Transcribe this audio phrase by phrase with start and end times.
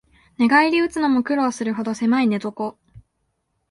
[0.39, 2.75] 寝返りうつのも苦労するほどせまい寝床